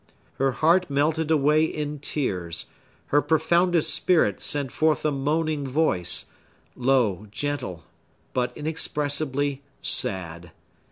[0.39, 2.65] Her heart melted away in tears;
[3.09, 6.25] her profoundest spirit sent forth a moaning voice,
[6.75, 7.83] low, gentle,
[8.33, 10.49] but inexpressibly sad.